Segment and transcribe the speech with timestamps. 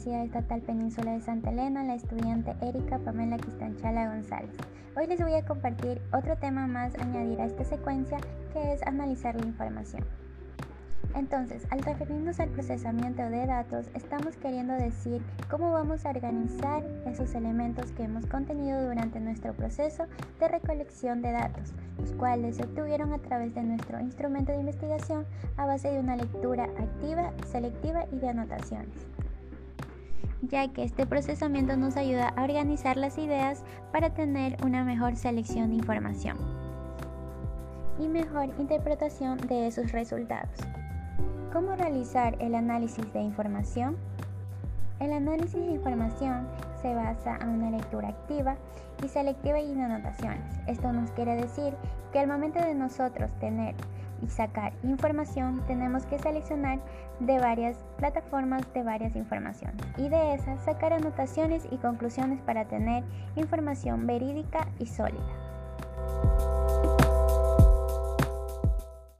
[0.00, 4.50] Universidad Estatal Península de Santa Elena, la estudiante Erika Pamela Quistanchala González.
[4.96, 8.16] Hoy les voy a compartir otro tema más añadir a esta secuencia
[8.54, 10.02] que es analizar la información.
[11.14, 17.34] Entonces, al referirnos al procesamiento de datos, estamos queriendo decir cómo vamos a organizar esos
[17.34, 20.06] elementos que hemos contenido durante nuestro proceso
[20.38, 25.26] de recolección de datos, los cuales se obtuvieron a través de nuestro instrumento de investigación
[25.58, 29.10] a base de una lectura activa, selectiva y de anotaciones
[30.42, 33.62] ya que este procesamiento nos ayuda a organizar las ideas
[33.92, 36.36] para tener una mejor selección de información
[37.98, 40.58] y mejor interpretación de esos resultados.
[41.52, 43.96] ¿Cómo realizar el análisis de información?
[45.00, 46.46] El análisis de información
[46.80, 48.56] se basa en una lectura activa
[49.04, 50.58] y selectiva y en anotaciones.
[50.66, 51.74] Esto nos quiere decir
[52.12, 53.74] que al momento de nosotros tener
[54.22, 56.80] y sacar información tenemos que seleccionar
[57.20, 63.04] de varias plataformas de varias informaciones y de esas sacar anotaciones y conclusiones para tener
[63.36, 66.59] información verídica y sólida.